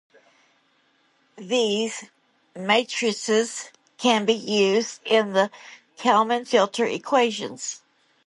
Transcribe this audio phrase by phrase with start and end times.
[1.35, 2.05] These
[2.55, 3.69] matrices
[3.99, 5.51] can be used in the
[5.95, 7.83] Kalman filter equations.